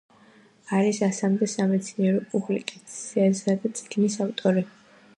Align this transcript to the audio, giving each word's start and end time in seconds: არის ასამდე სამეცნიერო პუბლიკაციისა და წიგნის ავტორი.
არის 0.77 1.01
ასამდე 1.07 1.49
სამეცნიერო 1.53 2.25
პუბლიკაციისა 2.33 3.59
და 3.67 3.75
წიგნის 3.81 4.21
ავტორი. 4.29 4.71